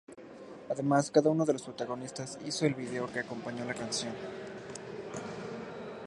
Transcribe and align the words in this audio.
Además, 0.71 1.11
cada 1.11 1.29
uno 1.29 1.45
de 1.45 1.53
los 1.53 1.61
protagonistas 1.61 2.39
hizo 2.43 2.65
un 2.65 2.75
video 2.75 3.05
que 3.13 3.19
acompañó 3.19 3.63
la 3.65 3.75
canción. 3.75 4.15